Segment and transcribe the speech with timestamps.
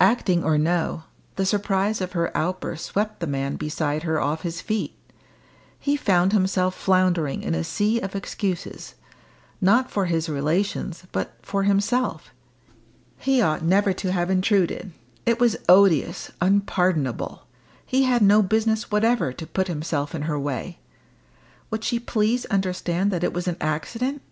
[0.00, 1.02] Acting or no,
[1.34, 4.96] the surprise of her outburst swept the man beside her off his feet.
[5.78, 8.94] He found himself floundering in a sea of excuses
[9.60, 12.32] not for his relations, but for himself.
[13.18, 14.92] He ought never to have intruded;
[15.26, 17.46] it was odious, unpardonable;
[17.84, 20.78] he had no business whatever to put himself in her way!
[21.70, 24.22] Would she please understand that it was an accident?